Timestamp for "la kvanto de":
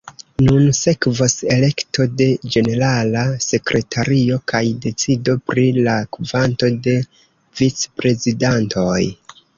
5.89-6.95